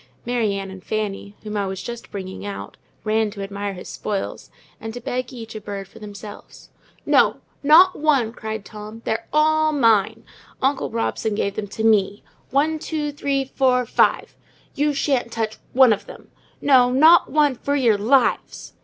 [0.25, 4.49] Mary Ann and Fanny, whom I was just bringing out, ran to admire his spoils,
[4.79, 6.69] and to beg each a bird for themselves.
[7.05, 9.03] "No, not one!" cried Tom.
[9.05, 10.23] "They're all mine;
[10.59, 16.29] uncle Robson gave them to me—one, two, three, four, five—you shan't touch one of them!
[16.61, 18.73] no, not one, for your lives!"